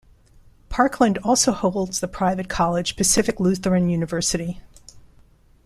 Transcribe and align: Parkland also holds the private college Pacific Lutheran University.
Parkland 0.69 1.19
also 1.19 1.51
holds 1.51 1.99
the 1.99 2.07
private 2.07 2.49
college 2.49 2.95
Pacific 2.95 3.39
Lutheran 3.39 3.87
University. 3.87 4.59